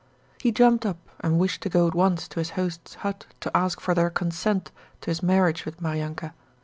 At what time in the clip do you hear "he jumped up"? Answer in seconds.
0.41-0.97